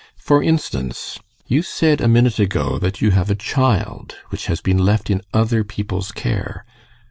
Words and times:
For 0.17 0.41
instance, 0.41 1.19
you 1.45 1.61
said 1.61 2.01
a 2.01 2.07
minute 2.07 2.39
ago 2.39 2.79
that 2.79 3.03
you 3.03 3.11
have 3.11 3.29
a 3.29 3.35
child 3.35 4.15
which 4.29 4.47
has 4.47 4.59
been 4.59 4.79
left 4.79 5.11
in 5.11 5.21
other 5.31 5.63
people's 5.63 6.11
care. 6.11 6.65